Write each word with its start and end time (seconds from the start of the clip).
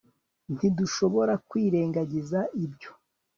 ntidushobora 0.55 1.33
kwirengagiza 1.49 2.39
ibyo 2.65 2.91